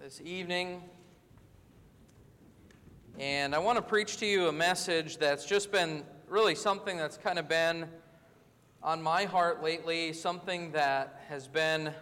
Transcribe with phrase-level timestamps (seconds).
[0.00, 0.80] this evening.
[3.18, 7.16] And I want to preach to you a message that's just been really something that's
[7.16, 7.88] kind of been
[8.84, 11.92] on my heart lately, something that has been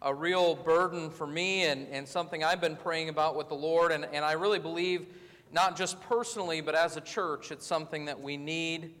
[0.00, 3.92] a real burden for me and, and something I've been praying about with the Lord.
[3.92, 5.04] And, and I really believe,
[5.52, 8.94] not just personally, but as a church, it's something that we need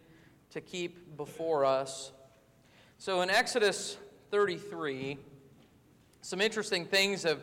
[0.50, 2.12] to keep before us.
[2.98, 3.96] So in Exodus
[4.30, 5.16] 33,
[6.20, 7.40] some interesting things have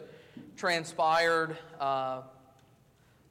[0.58, 1.58] transpired.
[1.80, 2.22] Uh,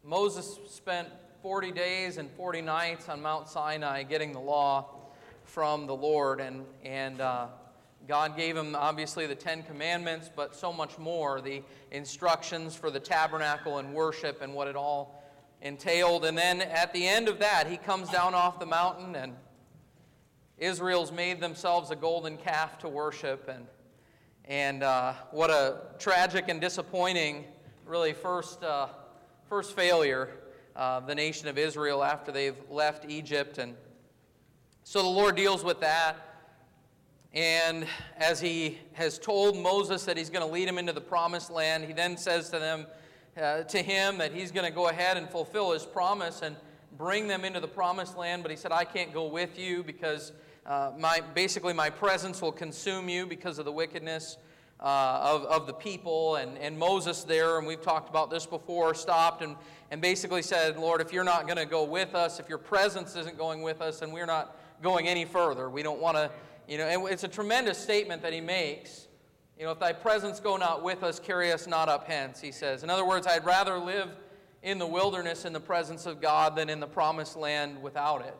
[0.03, 1.09] Moses spent
[1.43, 4.87] 40 days and 40 nights on Mount Sinai getting the law
[5.45, 7.47] from the Lord, and, and uh,
[8.09, 13.01] God gave him obviously the Ten Commandments, but so much more the instructions for the
[13.01, 15.23] tabernacle and worship and what it all
[15.61, 16.25] entailed.
[16.25, 19.35] And then at the end of that, he comes down off the mountain, and
[20.57, 23.49] Israel's made themselves a golden calf to worship.
[23.49, 23.67] And
[24.47, 27.45] and uh, what a tragic and disappointing,
[27.87, 28.89] really, first, uh,
[29.49, 30.31] first failure
[30.77, 33.59] of the nation of Israel after they've left Egypt.
[33.59, 33.75] And
[34.83, 36.17] so the Lord deals with that.
[37.33, 37.87] And
[38.19, 41.85] as he has told Moses that he's going to lead him into the promised land,
[41.85, 42.87] he then says to them,
[43.41, 46.55] uh, to him that he's going to go ahead and fulfill his promise and
[46.97, 48.43] bring them into the promised land.
[48.43, 50.33] But he said, I can't go with you because
[50.67, 54.39] uh, my, basically, my presence will consume you because of the wickedness
[54.81, 56.37] uh, of, of the people.
[56.37, 59.57] And, and Moses there, and we've talked about this before, stopped and,
[59.91, 63.15] and basically said, Lord, if you're not going to go with us, if your presence
[63.17, 66.31] isn't going with us, and we're not going any further, we don't want to,
[66.67, 69.09] you know, and it's a tremendous statement that he makes.
[69.59, 72.51] You know, if thy presence go not with us, carry us not up hence, he
[72.51, 72.83] says.
[72.83, 74.09] In other words, I'd rather live
[74.63, 78.37] in the wilderness in the presence of God than in the promised land without it.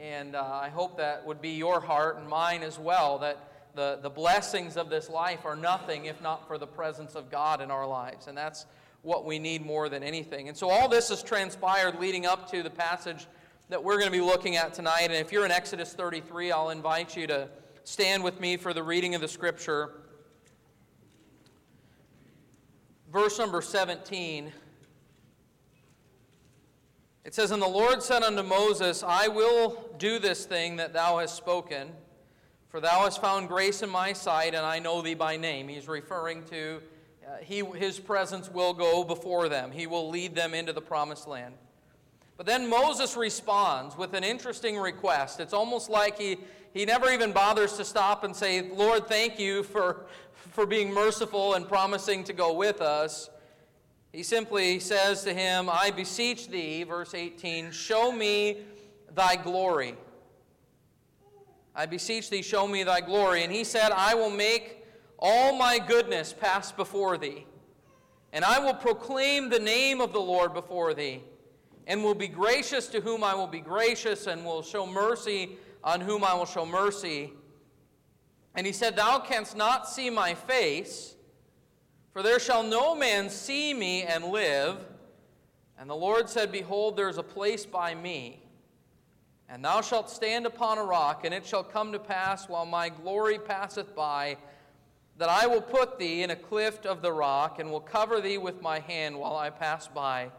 [0.00, 3.98] And uh, I hope that would be your heart and mine as well, that the,
[4.00, 7.70] the blessings of this life are nothing if not for the presence of God in
[7.70, 8.28] our lives.
[8.28, 8.66] And that's
[9.02, 10.48] what we need more than anything.
[10.48, 13.26] And so all this has transpired leading up to the passage
[13.68, 15.04] that we're going to be looking at tonight.
[15.04, 17.48] And if you're in Exodus 33, I'll invite you to
[17.84, 20.02] stand with me for the reading of the scripture.
[23.12, 24.52] Verse number 17.
[27.28, 31.18] It says, And the Lord said unto Moses, I will do this thing that thou
[31.18, 31.90] hast spoken,
[32.70, 35.68] for thou hast found grace in my sight, and I know thee by name.
[35.68, 36.80] He's referring to
[37.26, 41.28] uh, he, his presence will go before them, he will lead them into the promised
[41.28, 41.52] land.
[42.38, 45.38] But then Moses responds with an interesting request.
[45.38, 46.38] It's almost like he,
[46.72, 50.06] he never even bothers to stop and say, Lord, thank you for,
[50.52, 53.28] for being merciful and promising to go with us.
[54.12, 58.58] He simply says to him, I beseech thee, verse 18, show me
[59.14, 59.96] thy glory.
[61.74, 63.44] I beseech thee, show me thy glory.
[63.44, 64.84] And he said, I will make
[65.18, 67.46] all my goodness pass before thee,
[68.32, 71.22] and I will proclaim the name of the Lord before thee,
[71.86, 76.00] and will be gracious to whom I will be gracious, and will show mercy on
[76.00, 77.32] whom I will show mercy.
[78.54, 81.14] And he said, Thou canst not see my face
[82.18, 84.84] for there shall no man see me and live.
[85.78, 88.42] And the Lord said, Behold, there is a place by me.
[89.48, 92.88] And thou shalt stand upon a rock, and it shall come to pass while my
[92.88, 94.36] glory passeth by,
[95.18, 98.36] that I will put thee in a clift of the rock, and will cover thee
[98.36, 100.32] with my hand while I pass by.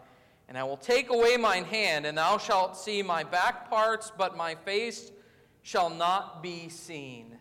[0.49, 4.35] And I will take away mine hand, and thou shalt see my back parts, but
[4.35, 5.13] my face
[5.61, 7.37] shall not be seen.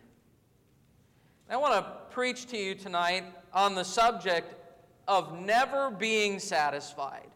[1.49, 4.53] I want to preach to you tonight on the subject
[5.07, 7.27] of never being satisfied.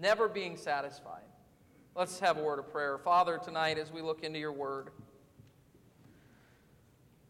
[0.00, 1.22] Never being satisfied.
[1.94, 2.98] Let's have a word of prayer.
[2.98, 4.90] Father, tonight as we look into your word,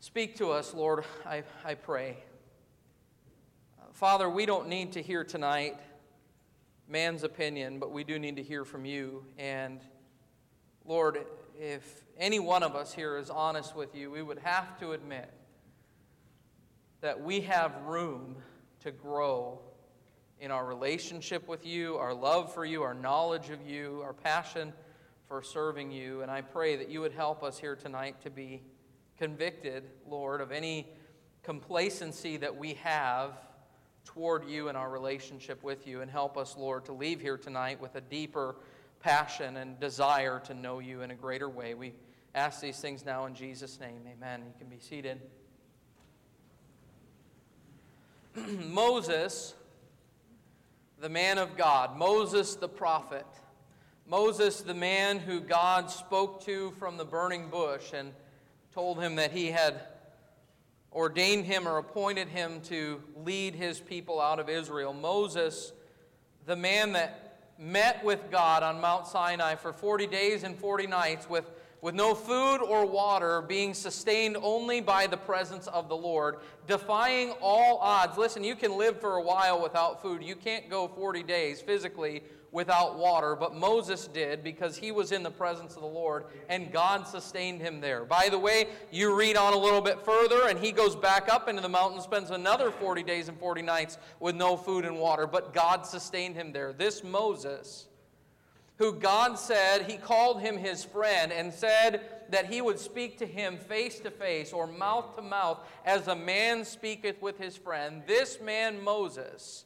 [0.01, 2.19] speak to us, Lord, I, I pray.
[3.93, 5.79] Father, we don't need to hear tonight
[6.89, 9.25] man's opinion, but we do need to hear from you.
[9.39, 9.81] And
[10.85, 11.19] Lord,
[11.59, 15.29] if any one of us here is honest with you, we would have to admit
[17.01, 18.37] that we have room
[18.81, 19.61] to grow
[20.41, 24.73] in our relationship with you, our love for you, our knowledge of you, our passion
[25.27, 26.23] for serving you.
[26.23, 28.63] And I pray that you would help us here tonight to be
[29.19, 30.87] convicted, Lord, of any
[31.43, 33.33] complacency that we have
[34.05, 36.03] toward you and our relationship with you.
[36.03, 38.57] And help us, Lord, to leave here tonight with a deeper
[39.01, 41.75] passion and desire to know you in a greater way.
[41.75, 41.95] We
[42.35, 44.01] ask these things now in Jesus' name.
[44.11, 44.43] Amen.
[44.47, 45.21] You can be seated.
[48.69, 49.55] Moses,
[51.01, 53.27] the man of God, Moses the prophet,
[54.07, 58.13] Moses the man who God spoke to from the burning bush and
[58.73, 59.81] told him that he had
[60.93, 64.93] ordained him or appointed him to lead his people out of Israel.
[64.93, 65.73] Moses,
[66.47, 67.28] the man that
[67.59, 72.15] met with God on Mount Sinai for 40 days and 40 nights with, with no
[72.15, 76.37] food or water, being sustained only by the presence of the Lord,
[76.67, 78.19] defying all odds.
[78.19, 80.23] Listen, you can live for a while without food.
[80.23, 85.23] You can't go 40 days physically without water, but Moses did because he was in
[85.23, 88.05] the presence of the Lord and God sustained him there.
[88.05, 91.49] By the way, you read on a little bit further and he goes back up
[91.49, 95.27] into the mountain, spends another 40 days and 40 nights with no food and water,
[95.27, 96.73] but God sustained him there.
[96.73, 97.88] This Moses,
[98.79, 103.27] who God said he called him his friend and said that he would speak to
[103.27, 108.03] him face to face or mouth to mouth as a man speaketh with his friend,
[108.07, 109.65] this man Moses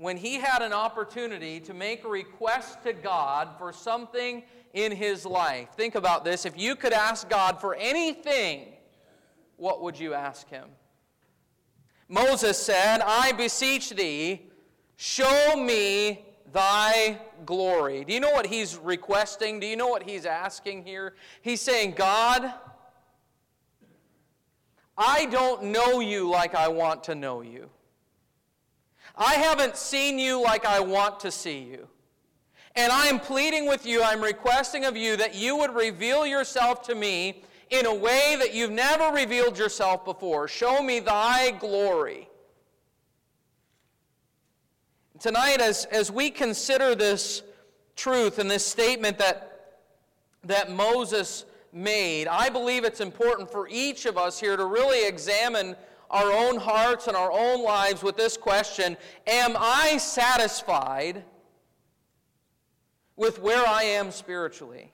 [0.00, 4.42] when he had an opportunity to make a request to God for something
[4.72, 5.68] in his life.
[5.76, 6.46] Think about this.
[6.46, 8.68] If you could ask God for anything,
[9.56, 10.70] what would you ask him?
[12.08, 14.40] Moses said, I beseech thee,
[14.96, 18.04] show me thy glory.
[18.04, 19.60] Do you know what he's requesting?
[19.60, 21.14] Do you know what he's asking here?
[21.42, 22.52] He's saying, God,
[24.96, 27.70] I don't know you like I want to know you.
[29.16, 31.88] I haven't seen you like I want to see you.
[32.76, 36.82] And I am pleading with you, I'm requesting of you that you would reveal yourself
[36.82, 40.48] to me in a way that you've never revealed yourself before.
[40.48, 42.29] Show me thy glory.
[45.20, 47.42] Tonight, as, as we consider this
[47.94, 49.82] truth and this statement that,
[50.44, 51.44] that Moses
[51.74, 55.76] made, I believe it's important for each of us here to really examine
[56.10, 58.96] our own hearts and our own lives with this question
[59.26, 61.22] Am I satisfied
[63.14, 64.90] with where I am spiritually?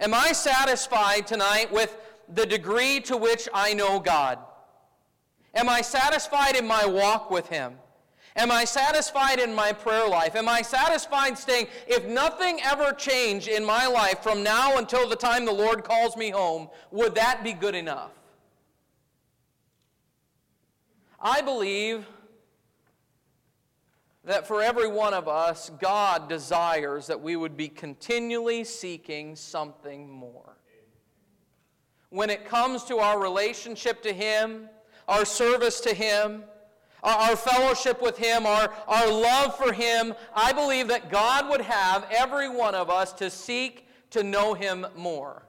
[0.00, 1.96] Am I satisfied tonight with
[2.28, 4.40] the degree to which I know God?
[5.54, 7.74] Am I satisfied in my walk with Him?
[8.36, 10.36] Am I satisfied in my prayer life?
[10.36, 11.68] Am I satisfied staying?
[11.86, 16.16] If nothing ever changed in my life from now until the time the Lord calls
[16.18, 18.12] me home, would that be good enough?
[21.18, 22.06] I believe
[24.24, 30.10] that for every one of us, God desires that we would be continually seeking something
[30.10, 30.58] more.
[32.10, 34.68] When it comes to our relationship to Him,
[35.08, 36.44] our service to Him,
[37.14, 42.06] our fellowship with Him, our, our love for Him, I believe that God would have
[42.10, 45.42] every one of us to seek to know Him more.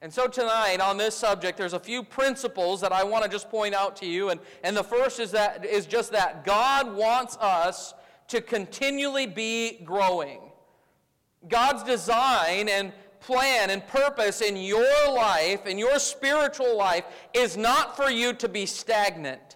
[0.00, 3.48] And so tonight on this subject, there's a few principles that I want to just
[3.48, 4.30] point out to you.
[4.30, 7.94] And, and the first is, that, is just that God wants us
[8.28, 10.40] to continually be growing.
[11.48, 17.96] God's design and plan and purpose in your life, in your spiritual life, is not
[17.96, 19.51] for you to be stagnant.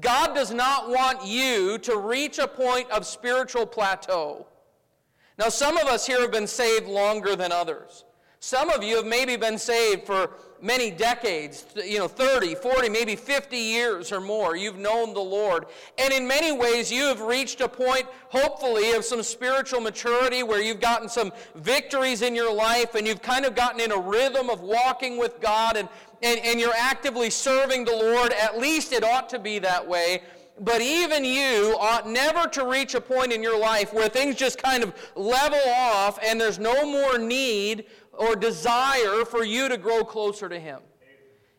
[0.00, 4.46] God does not want you to reach a point of spiritual plateau.
[5.38, 8.04] Now, some of us here have been saved longer than others.
[8.40, 13.16] Some of you have maybe been saved for many decades, you know, 30, 40, maybe
[13.16, 14.56] 50 years or more.
[14.56, 15.66] You've known the Lord.
[15.98, 20.60] And in many ways, you have reached a point, hopefully, of some spiritual maturity where
[20.60, 24.50] you've gotten some victories in your life and you've kind of gotten in a rhythm
[24.50, 25.88] of walking with God and,
[26.22, 28.32] and, and you're actively serving the Lord.
[28.32, 30.22] At least it ought to be that way.
[30.60, 34.60] But even you ought never to reach a point in your life where things just
[34.60, 37.84] kind of level off and there's no more need
[38.18, 40.80] or desire for you to grow closer to Him.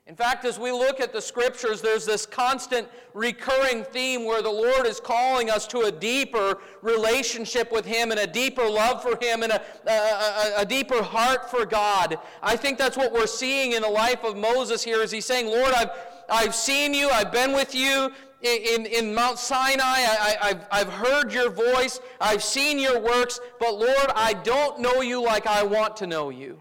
[0.09, 4.49] In fact, as we look at the scriptures, there's this constant recurring theme where the
[4.49, 9.17] Lord is calling us to a deeper relationship with Him and a deeper love for
[9.23, 12.17] Him and a, a, a, deeper heart for God.
[12.41, 15.45] I think that's what we're seeing in the life of Moses here as he's saying,
[15.45, 15.91] Lord, I've,
[16.27, 19.83] I've seen you, I've been with you, in, in Mount Sinai.
[19.83, 21.99] I, have I've heard your voice.
[22.21, 23.39] I've seen your works.
[23.59, 26.59] But Lord, I don't know you like I want to know you.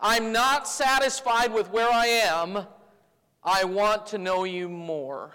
[0.00, 2.66] I'm not satisfied with where I am.
[3.42, 5.32] I want to know you more.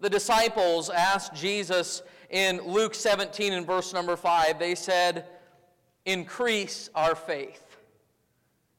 [0.00, 5.26] The disciples asked Jesus in Luke 17 and verse number 5, they said,
[6.04, 7.76] Increase our faith.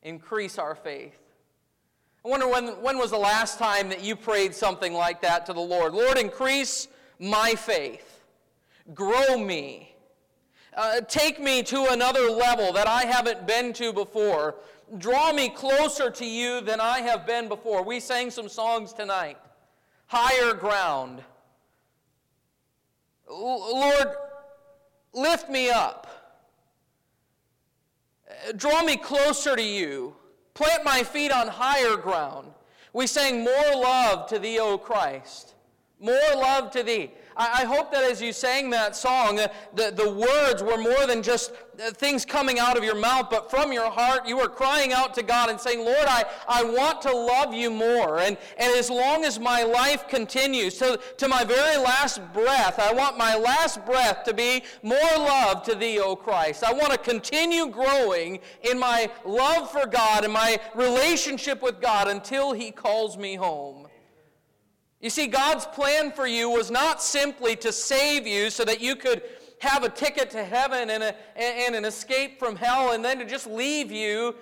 [0.04, 1.27] Increase our faith.
[2.28, 5.54] I wonder when, when was the last time that you prayed something like that to
[5.54, 5.94] the Lord?
[5.94, 8.26] Lord, increase my faith,
[8.94, 9.96] grow me,
[10.74, 14.56] uh, take me to another level that I haven't been to before,
[14.98, 17.82] draw me closer to you than I have been before.
[17.82, 19.38] We sang some songs tonight,
[20.08, 21.24] higher ground.
[23.32, 24.10] Lord,
[25.14, 26.08] lift me up.
[28.58, 30.14] Draw me closer to you.
[30.58, 32.48] Plant my feet on higher ground.
[32.92, 35.54] We sang, More love to thee, O Christ.
[36.00, 37.12] More love to thee.
[37.38, 41.06] I, I hope that as you sang that song, uh, the, the words were more
[41.06, 44.50] than just uh, things coming out of your mouth, but from your heart, you were
[44.50, 48.20] crying out to God and saying, Lord, I, I want to love you more.
[48.20, 52.92] And, and as long as my life continues, to, to my very last breath, I
[52.94, 56.64] want my last breath to be more love to thee, O Christ.
[56.64, 58.40] I want to continue growing
[58.70, 63.88] in my love for God and my relationship with God until he calls me home.
[65.00, 68.96] You see, God's plan for you was not simply to save you so that you
[68.96, 69.22] could
[69.60, 73.26] have a ticket to heaven and, a, and an escape from hell and then to
[73.26, 74.36] just leave you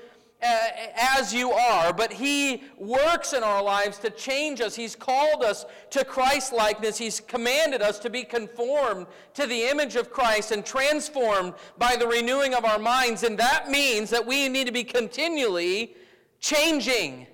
[0.43, 4.75] uh, as you are, but He works in our lives to change us.
[4.75, 6.97] He's called us to Christ likeness.
[6.97, 12.07] He's commanded us to be conformed to the image of Christ and transformed by the
[12.07, 13.23] renewing of our minds.
[13.23, 15.95] And that means that we need to be continually
[16.39, 17.27] changing.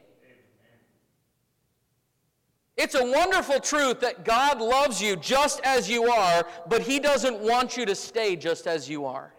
[2.77, 7.39] It's a wonderful truth that God loves you just as you are, but He doesn't
[7.39, 9.33] want you to stay just as you are.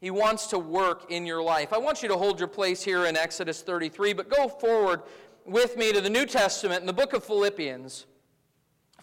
[0.00, 1.72] He wants to work in your life.
[1.72, 5.02] I want you to hold your place here in Exodus 33, but go forward
[5.44, 8.06] with me to the New Testament in the book of Philippians.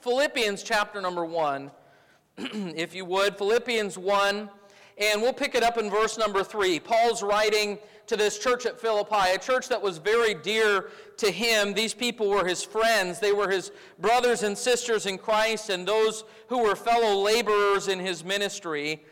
[0.01, 1.71] Philippians chapter number 1,
[2.37, 3.37] if you would.
[3.37, 4.49] Philippians 1,
[4.97, 6.79] and we'll pick it up in verse number 3.
[6.79, 7.77] Paul's writing
[8.07, 11.73] to this church at Philippi, a church that was very dear to him.
[11.73, 16.23] These people were his friends, they were his brothers and sisters in Christ, and those
[16.47, 19.03] who were fellow laborers in his ministry.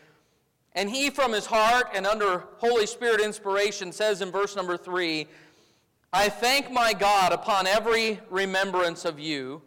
[0.74, 5.28] And he, from his heart and under Holy Spirit inspiration, says in verse number three,
[6.12, 9.62] I thank my God upon every remembrance of you,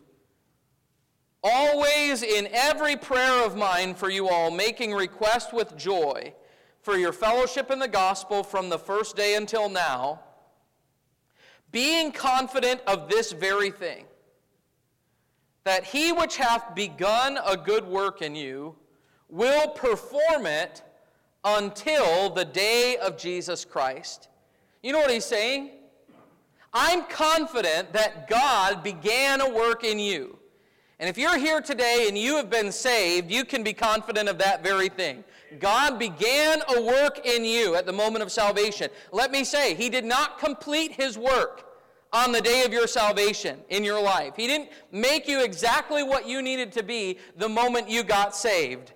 [1.42, 6.34] always in every prayer of mine for you all, making request with joy
[6.82, 10.20] for your fellowship in the gospel from the first day until now,
[11.70, 14.04] being confident of this very thing,
[15.64, 18.74] that he which hath begun a good work in you
[19.28, 20.82] will perform it
[21.44, 24.28] until the day of Jesus Christ.
[24.82, 25.70] You know what he's saying?
[26.72, 30.37] I'm confident that God began a work in you.
[31.00, 34.38] And if you're here today and you have been saved, you can be confident of
[34.38, 35.22] that very thing.
[35.60, 38.90] God began a work in you at the moment of salvation.
[39.12, 41.64] Let me say, He did not complete His work
[42.12, 44.34] on the day of your salvation in your life.
[44.36, 48.92] He didn't make you exactly what you needed to be the moment you got saved.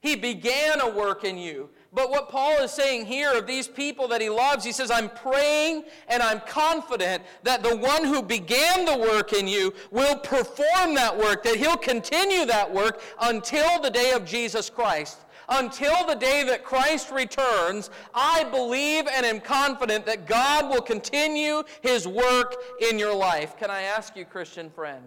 [0.00, 1.70] He began a work in you.
[1.94, 5.08] But what Paul is saying here of these people that he loves, he says, I'm
[5.08, 10.94] praying and I'm confident that the one who began the work in you will perform
[10.96, 15.20] that work, that he'll continue that work until the day of Jesus Christ
[15.50, 21.62] until the day that Christ returns, I believe and am confident that God will continue
[21.82, 22.56] his work
[22.90, 23.54] in your life.
[23.58, 25.04] Can I ask you, Christian friend,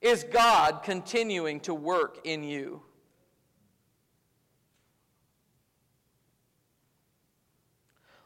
[0.00, 2.80] is God continuing to work in you?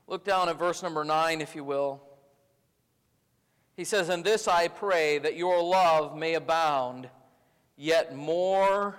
[0.06, 2.02] Look down at verse number 9, if you will.
[3.76, 7.08] He says, And this I pray, that your love may abound
[7.76, 8.96] yet more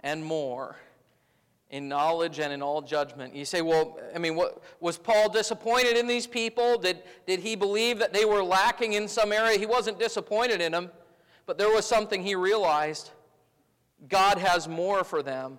[0.00, 0.76] and more
[1.70, 3.34] in knowledge and in all judgment.
[3.34, 6.78] You say, well, I mean, what, was Paul disappointed in these people?
[6.78, 9.58] Did, did he believe that they were lacking in some area?
[9.58, 10.90] He wasn't disappointed in them,
[11.46, 13.10] but there was something he realized.
[14.08, 15.58] God has more for them.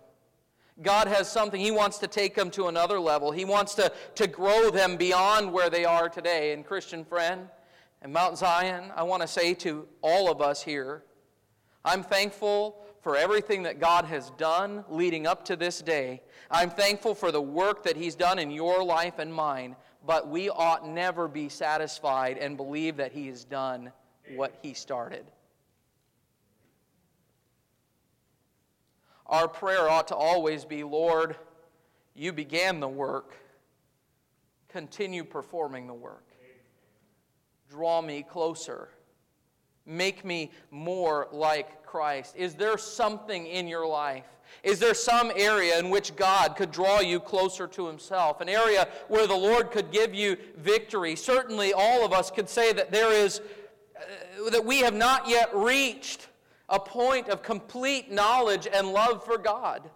[0.82, 3.32] God has something, He wants to take them to another level.
[3.32, 6.51] He wants to, to grow them beyond where they are today.
[6.51, 7.48] And, Christian friend,
[8.01, 11.03] and Mount Zion, I want to say to all of us here,
[11.84, 16.22] I'm thankful for everything that God has done leading up to this day.
[16.50, 20.50] I'm thankful for the work that He's done in your life and mine, but we
[20.50, 23.91] ought never be satisfied and believe that He has done
[24.36, 25.25] what He started.
[29.27, 31.36] Our prayer ought to always be Lord,
[32.13, 33.36] you began the work,
[34.70, 36.24] continue performing the work.
[37.70, 38.89] Draw me closer
[39.86, 42.36] Make me more like Christ.
[42.36, 44.25] Is there something in your life?
[44.63, 48.41] Is there some area in which God could draw you closer to Himself?
[48.41, 51.15] An area where the Lord could give you victory?
[51.15, 53.41] Certainly, all of us could say that there is,
[53.96, 56.29] uh, that we have not yet reached
[56.69, 59.89] a point of complete knowledge and love for God.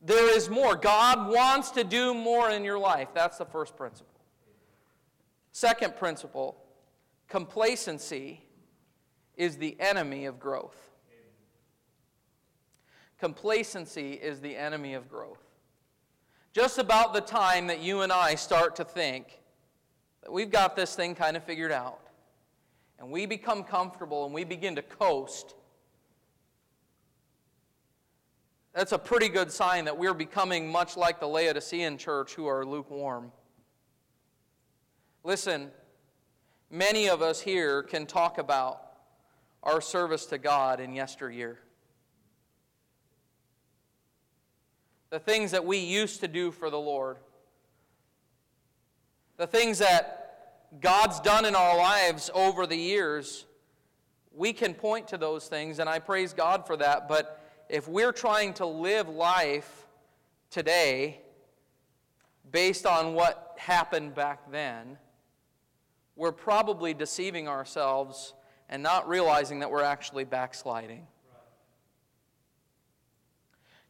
[0.00, 0.76] There is more.
[0.76, 3.08] God wants to do more in your life.
[3.14, 4.20] That's the first principle.
[5.52, 6.56] Second principle
[7.28, 8.40] Complacency
[9.36, 10.76] is the enemy of growth.
[13.18, 15.42] Complacency is the enemy of growth.
[16.52, 19.40] just about the time that you and I start to think
[20.22, 22.00] that we've got this thing kind of figured out,
[22.98, 25.54] and we become comfortable and we begin to coast,
[28.74, 32.64] that's a pretty good sign that we're becoming much like the Laodicean church who are
[32.64, 33.32] lukewarm.
[35.24, 35.70] Listen,
[36.70, 38.82] many of us here can talk about
[39.62, 41.58] our service to God in yesteryear.
[45.10, 47.16] The things that we used to do for the Lord.
[49.38, 50.17] The things that
[50.80, 53.46] God's done in our lives over the years.
[54.32, 57.08] We can point to those things, and I praise God for that.
[57.08, 59.86] But if we're trying to live life
[60.50, 61.20] today
[62.50, 64.98] based on what happened back then,
[66.16, 68.34] we're probably deceiving ourselves
[68.68, 71.06] and not realizing that we're actually backsliding.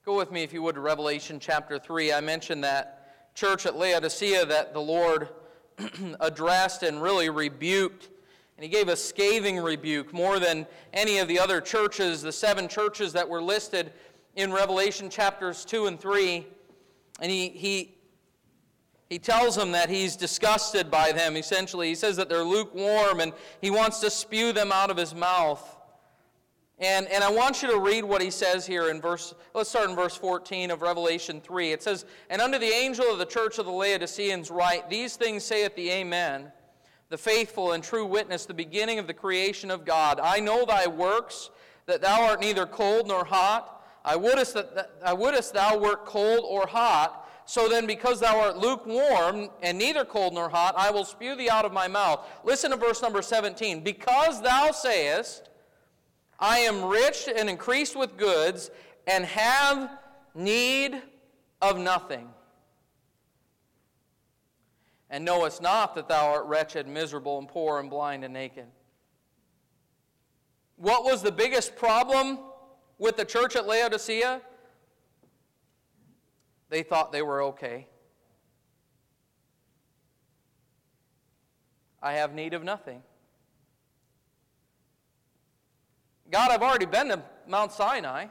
[0.04, 2.12] Go with me, if you would, to Revelation chapter 3.
[2.12, 5.28] I mentioned that church at Laodicea that the Lord
[6.20, 8.08] addressed and really rebuked.
[8.56, 12.66] And he gave a scathing rebuke more than any of the other churches, the seven
[12.66, 13.92] churches that were listed
[14.34, 16.46] in Revelation chapters 2 and 3.
[17.20, 17.94] And he, he,
[19.08, 21.88] he tells them that he's disgusted by them, essentially.
[21.88, 25.77] He says that they're lukewarm and he wants to spew them out of his mouth.
[26.80, 29.90] And, and I want you to read what he says here in verse, let's start
[29.90, 31.72] in verse 14 of Revelation 3.
[31.72, 35.42] It says, And unto the angel of the church of the Laodiceans write, These things
[35.42, 36.52] saith the Amen,
[37.08, 40.20] the faithful and true witness, the beginning of the creation of God.
[40.22, 41.50] I know thy works,
[41.86, 43.84] that thou art neither cold nor hot.
[44.04, 47.28] I wouldest, that, I wouldest thou wert cold or hot.
[47.44, 51.50] So then, because thou art lukewarm and neither cold nor hot, I will spew thee
[51.50, 52.24] out of my mouth.
[52.44, 53.80] Listen to verse number 17.
[53.80, 55.47] Because thou sayest,
[56.38, 58.70] I am rich and increased with goods,
[59.06, 59.90] and have
[60.34, 61.02] need
[61.60, 62.28] of nothing.
[65.10, 68.66] And knowest not that thou art wretched, miserable, and poor, and blind, and naked.
[70.76, 72.38] What was the biggest problem
[72.98, 74.40] with the church at Laodicea?
[76.68, 77.88] They thought they were okay.
[82.00, 83.02] I have need of nothing.
[86.30, 88.26] God, I've already been to Mount Sinai.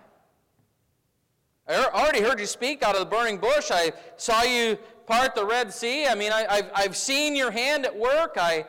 [1.68, 3.72] I already heard you speak out of the burning bush.
[3.72, 6.06] I saw you part the Red Sea.
[6.08, 8.38] I mean, I, have I've seen your hand at work.
[8.40, 8.66] I,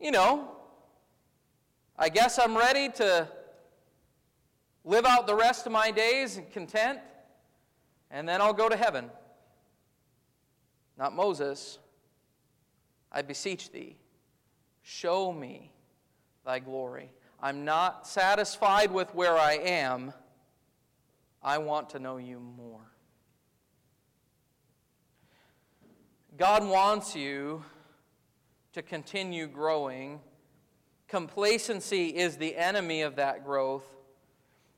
[0.00, 0.50] you know,
[1.98, 3.28] I guess I'm ready to
[4.84, 7.00] live out the rest of my days in content
[8.10, 9.10] and then I'll go to heaven.
[10.96, 11.78] Not Moses.
[13.12, 13.96] I beseech thee,
[14.82, 15.72] show me
[16.44, 17.10] thy glory.
[17.40, 20.12] I'm not satisfied with where I am.
[21.42, 22.80] I want to know you more.
[26.36, 27.64] God wants you
[28.72, 30.20] to continue growing.
[31.06, 33.84] Complacency is the enemy of that growth.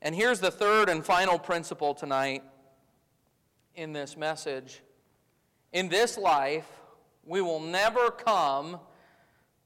[0.01, 2.43] And here's the third and final principle tonight
[3.75, 4.81] in this message.
[5.73, 6.67] In this life,
[7.25, 8.79] we will never come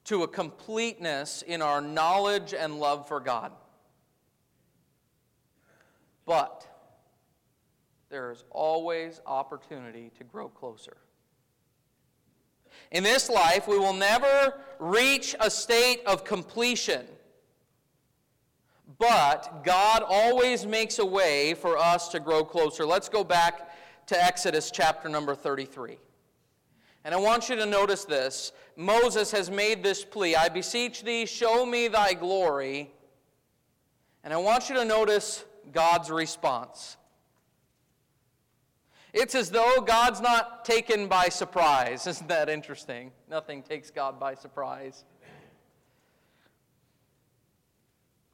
[0.05, 3.51] to a completeness in our knowledge and love for God.
[6.25, 6.65] But
[8.09, 10.97] there is always opportunity to grow closer.
[12.91, 17.05] In this life, we will never reach a state of completion.
[18.99, 22.85] But God always makes a way for us to grow closer.
[22.85, 23.75] Let's go back
[24.07, 25.97] to Exodus chapter number 33.
[27.05, 28.51] And I want you to notice this.
[28.75, 32.91] Moses has made this plea I beseech thee, show me thy glory.
[34.23, 36.97] And I want you to notice God's response.
[39.13, 42.07] It's as though God's not taken by surprise.
[42.07, 43.11] Isn't that interesting?
[43.29, 45.05] Nothing takes God by surprise.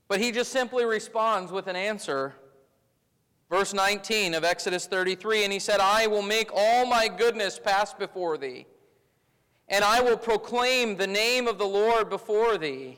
[0.07, 2.35] But he just simply responds with an answer
[3.51, 7.93] Verse 19 of Exodus 33 And he said, I will make all my goodness pass
[7.93, 8.65] before thee,
[9.67, 12.97] and I will proclaim the name of the Lord before thee.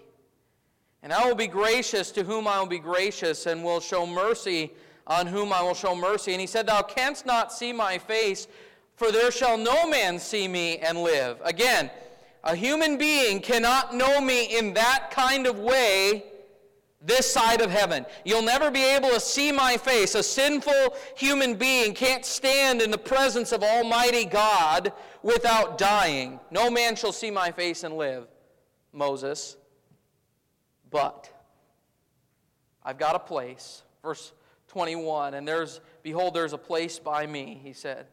[1.01, 4.71] And I will be gracious to whom I will be gracious, and will show mercy
[5.07, 6.33] on whom I will show mercy.
[6.33, 8.47] And he said, Thou canst not see my face,
[8.95, 11.41] for there shall no man see me and live.
[11.43, 11.89] Again,
[12.43, 16.25] a human being cannot know me in that kind of way
[17.05, 18.05] this side of heaven.
[18.23, 20.15] You'll never be able to see my face.
[20.15, 26.39] A sinful human being can't stand in the presence of Almighty God without dying.
[26.49, 28.27] No man shall see my face and live,
[28.93, 29.57] Moses.
[30.89, 31.29] But
[32.83, 33.83] I've got a place.
[34.01, 34.31] Verse
[34.69, 38.07] 21 And there's, behold, there's a place by me, he said.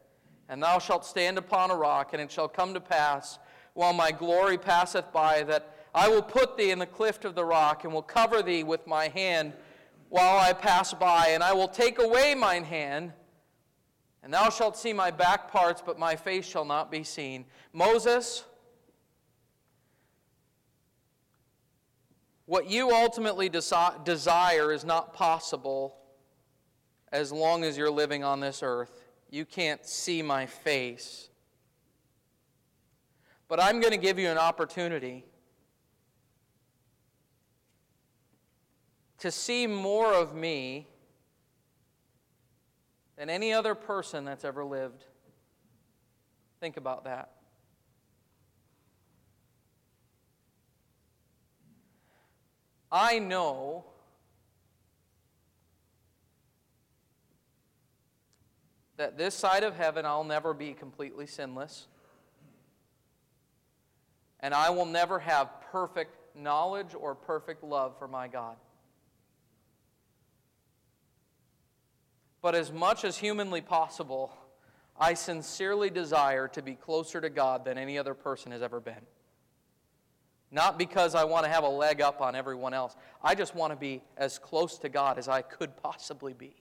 [0.49, 3.39] And thou shalt stand upon a rock, and it shall come to pass,
[3.75, 7.45] while my glory passeth by, that I will put thee in the cleft of the
[7.45, 9.53] rock, and will cover thee with my hand
[10.09, 13.13] while I pass by, and I will take away mine hand,
[14.23, 17.45] and thou shalt see my back parts, but my face shall not be seen.
[17.73, 18.45] Moses,
[22.47, 25.97] what you ultimately desi- desire is not possible
[27.13, 29.05] as long as you're living on this earth.
[29.31, 31.29] You can't see my face.
[33.49, 35.25] But I'm going to give you an opportunity
[39.21, 40.87] to see more of me
[43.17, 45.05] than any other person that's ever lived.
[46.59, 47.31] Think about that.
[52.93, 53.85] I know
[58.97, 61.87] that this side of heaven I'll never be completely sinless.
[64.41, 68.57] And I will never have perfect knowledge or perfect love for my God.
[72.43, 74.33] But as much as humanly possible,
[74.99, 79.07] I sincerely desire to be closer to God than any other person has ever been.
[80.51, 82.97] Not because I want to have a leg up on everyone else.
[83.23, 86.55] I just want to be as close to God as I could possibly be.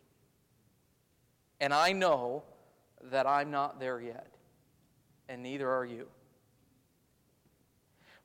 [1.59, 2.43] And I know
[3.11, 4.27] that I'm not there yet,
[5.27, 6.07] and neither are you.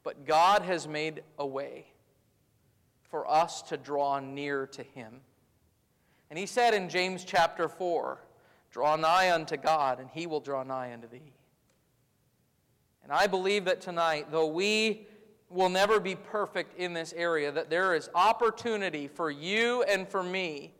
[0.02, 1.86] But God has made a way
[3.10, 5.20] for us to draw near to Him.
[6.30, 8.18] And he said in James chapter 4
[8.70, 11.32] Draw nigh unto God, and he will draw nigh unto thee.
[13.04, 15.06] And I believe that tonight, though we
[15.48, 20.24] will never be perfect in this area, that there is opportunity for you and for
[20.24, 20.74] me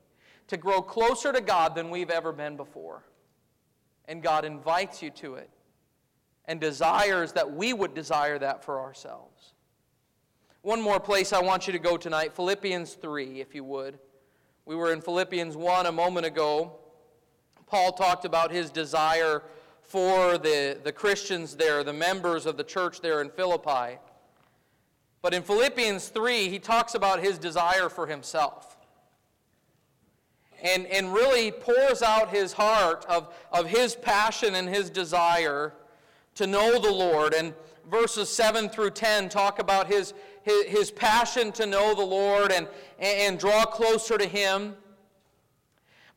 [0.48, 3.04] to grow closer to God than we've ever been before.
[4.06, 5.50] And God invites you to it
[6.46, 9.52] and desires that we would desire that for ourselves.
[10.62, 13.98] One more place I want you to go tonight Philippians 3, if you would.
[14.66, 16.72] We were in Philippians 1 a moment ago.
[17.66, 19.42] Paul talked about his desire
[19.82, 23.98] for the, the Christians there, the members of the church there in Philippi.
[25.20, 28.78] But in Philippians 3, he talks about his desire for himself.
[30.62, 35.74] And, and really pours out his heart of, of his passion and his desire
[36.36, 37.34] to know the Lord.
[37.34, 37.52] And
[37.90, 40.14] verses 7 through 10 talk about his,
[40.44, 44.76] his, his passion to know the Lord and, and draw closer to Him.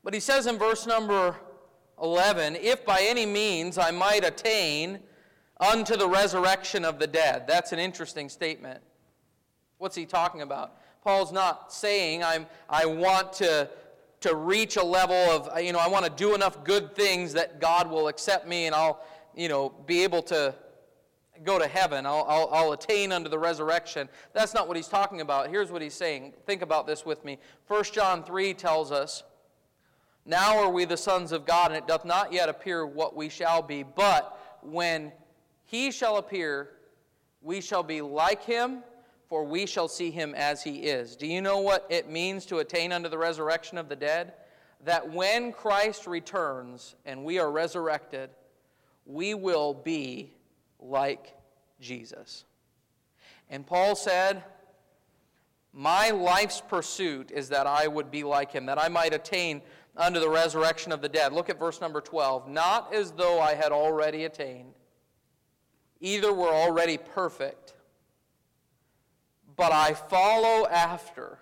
[0.04, 1.34] But he says in verse number
[2.00, 5.00] 11, if by any means I might attain
[5.60, 7.46] unto the resurrection of the dead.
[7.48, 8.80] That's an interesting statement.
[9.78, 10.76] What's he talking about?
[11.02, 13.68] Paul's not saying I'm, I want to,
[14.20, 17.60] to reach a level of, you know, I want to do enough good things that
[17.60, 19.00] God will accept me and I'll,
[19.34, 20.54] you know, be able to
[21.44, 22.06] go to heaven.
[22.06, 24.08] I'll, I'll, I'll, attain unto the resurrection.
[24.32, 25.48] That's not what he's talking about.
[25.48, 26.34] Here's what he's saying.
[26.46, 27.38] Think about this with me.
[27.66, 29.22] 1 John 3 tells us,
[30.24, 33.28] Now are we the sons of God, and it doth not yet appear what we
[33.28, 33.82] shall be.
[33.82, 35.12] But when
[35.64, 36.70] he shall appear,
[37.42, 38.82] we shall be like him,
[39.28, 41.16] for we shall see him as he is.
[41.16, 44.32] Do you know what it means to attain unto the resurrection of the dead?
[44.84, 48.30] That when Christ returns and we are resurrected,
[49.04, 50.32] we will be
[50.80, 51.34] like
[51.80, 52.44] Jesus.
[53.50, 54.42] And Paul said,
[55.72, 59.62] My life's pursuit is that I would be like him, that I might attain
[59.96, 61.32] unto the resurrection of the dead.
[61.32, 62.48] Look at verse number 12.
[62.48, 64.74] Not as though I had already attained,
[66.00, 67.74] either were already perfect,
[69.56, 71.38] but I follow after.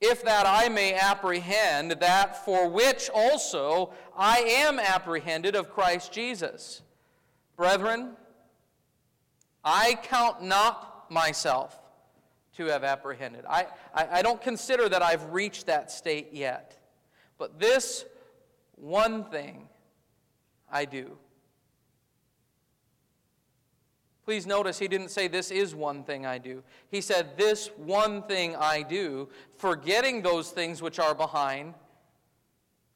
[0.00, 6.82] If that I may apprehend that for which also I am apprehended of Christ Jesus.
[7.56, 8.16] Brethren,
[9.64, 11.78] I count not myself
[12.56, 13.44] to have apprehended.
[13.48, 16.78] I, I, I, don't consider that I've reached that state yet.
[17.38, 18.04] But this
[18.76, 19.68] one thing
[20.70, 21.16] I do.
[24.24, 26.62] Please notice he didn't say, This is one thing I do.
[26.90, 31.74] He said, This one thing I do, forgetting those things which are behind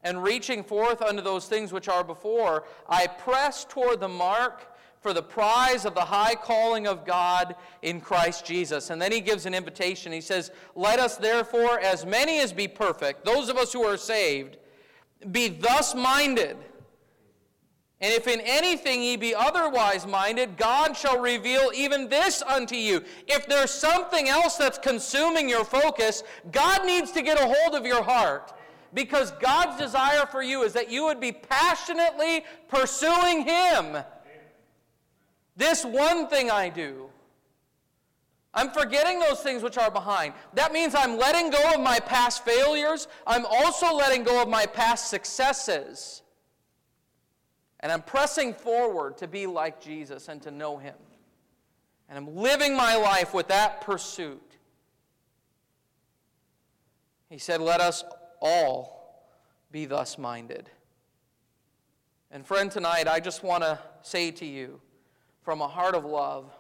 [0.07, 5.13] and reaching forth unto those things which are before, I press toward the mark for
[5.13, 8.91] the prize of the high calling of God in Christ Jesus.
[8.91, 10.13] And then he gives an invitation.
[10.13, 13.97] He says, Let us therefore, as many as be perfect, those of us who are
[13.97, 14.59] saved,
[15.33, 16.57] be thus minded.
[18.01, 23.03] And if in anything ye be otherwise minded, God shall reveal even this unto you.
[23.27, 27.85] If there's something else that's consuming your focus, God needs to get a hold of
[27.85, 28.53] your heart.
[28.95, 33.99] Because God's desire for you is that you would be passionately pursuing Him.
[35.57, 37.09] This one thing I do.
[38.57, 40.33] I'm forgetting those things which are behind.
[40.55, 43.07] That means I'm letting go of my past failures.
[43.27, 46.23] I'm also letting go of my past successes.
[47.81, 50.95] And I'm pressing forward to be like Jesus and to know Him.
[52.09, 54.57] And I'm living my life with that pursuit.
[57.29, 58.05] He said, Let us
[58.41, 59.29] all
[59.71, 60.71] be thus minded.
[62.31, 64.81] And friend, tonight I just want to say to you
[65.43, 66.53] from a heart of love,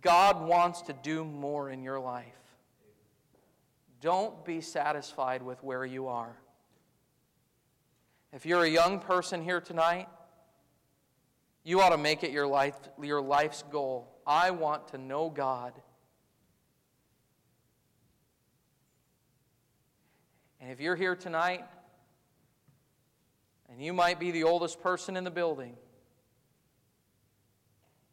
[0.00, 2.26] God wants to do more in your life.
[4.00, 6.36] Don't be satisfied with where you are.
[8.32, 10.08] If you're a young person here tonight,
[11.64, 14.08] you ought to make it your, life, your life's goal.
[14.26, 15.72] I want to know God.
[20.60, 21.64] And if you're here tonight,
[23.70, 25.76] and you might be the oldest person in the building,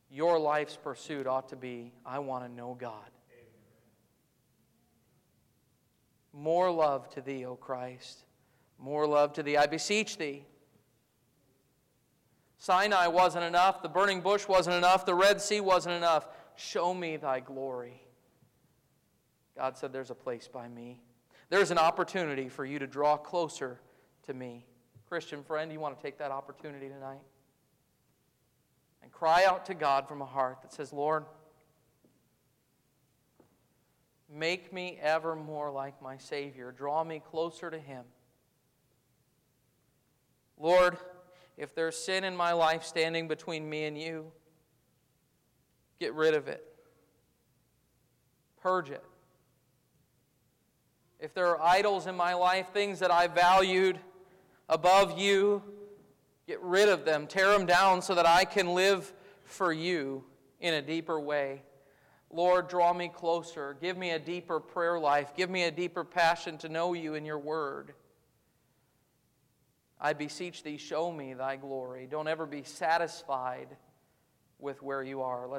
[0.09, 3.09] your life's pursuit ought to be I want to know God.
[6.31, 8.25] More love to thee, O Christ.
[8.77, 9.57] More love to thee.
[9.57, 10.45] I beseech thee.
[12.57, 13.81] Sinai wasn't enough.
[13.81, 15.05] The burning bush wasn't enough.
[15.05, 16.27] The Red Sea wasn't enough.
[16.55, 18.01] Show me thy glory.
[19.57, 21.01] God said, There's a place by me.
[21.49, 23.79] There's an opportunity for you to draw closer
[24.27, 24.65] to me.
[25.07, 27.21] Christian friend, you want to take that opportunity tonight?
[29.05, 31.25] and cry out to God from a heart that says, Lord,
[34.27, 36.73] make me ever more like my Savior.
[36.75, 38.03] Draw me closer to Him.
[40.57, 40.97] Lord,
[41.55, 44.31] if there's sin in my life standing between me and you,
[45.99, 46.63] get rid of it.
[48.59, 49.03] Purge it.
[51.25, 53.99] If there are idols in my life, things that I valued
[54.69, 55.63] above you,
[56.47, 59.11] Get rid of them, tear them down so that I can live
[59.45, 60.23] for you
[60.59, 61.63] in a deeper way.
[62.29, 63.75] Lord, draw me closer.
[63.81, 65.35] Give me a deeper prayer life.
[65.35, 67.93] Give me a deeper passion to know you in your word.
[69.99, 72.07] I beseech thee, show me thy glory.
[72.09, 73.69] Don't ever be satisfied
[74.59, 75.47] with where you are.
[75.47, 75.53] Let's